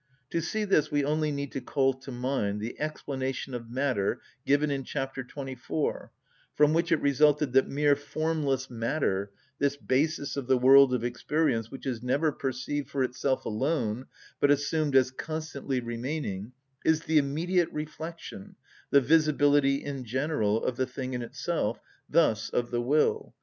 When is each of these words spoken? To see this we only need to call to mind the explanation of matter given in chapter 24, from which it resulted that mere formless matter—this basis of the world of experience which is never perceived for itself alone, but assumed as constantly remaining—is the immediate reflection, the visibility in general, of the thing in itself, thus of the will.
To 0.31 0.41
see 0.41 0.65
this 0.65 0.89
we 0.89 1.03
only 1.05 1.31
need 1.31 1.51
to 1.51 1.61
call 1.61 1.93
to 1.93 2.11
mind 2.11 2.59
the 2.59 2.75
explanation 2.81 3.53
of 3.53 3.69
matter 3.69 4.19
given 4.47 4.71
in 4.71 4.83
chapter 4.83 5.23
24, 5.23 6.11
from 6.55 6.73
which 6.73 6.91
it 6.91 6.99
resulted 6.99 7.53
that 7.53 7.67
mere 7.69 7.95
formless 7.95 8.67
matter—this 8.71 9.77
basis 9.77 10.35
of 10.35 10.47
the 10.47 10.57
world 10.57 10.95
of 10.95 11.03
experience 11.03 11.69
which 11.69 11.85
is 11.85 12.01
never 12.01 12.31
perceived 12.31 12.89
for 12.89 13.03
itself 13.03 13.45
alone, 13.45 14.07
but 14.39 14.49
assumed 14.49 14.95
as 14.95 15.11
constantly 15.11 15.79
remaining—is 15.79 17.01
the 17.01 17.19
immediate 17.19 17.69
reflection, 17.71 18.55
the 18.89 19.01
visibility 19.01 19.75
in 19.85 20.03
general, 20.03 20.63
of 20.65 20.77
the 20.77 20.87
thing 20.87 21.13
in 21.13 21.21
itself, 21.21 21.79
thus 22.09 22.49
of 22.49 22.71
the 22.71 22.81
will. 22.81 23.35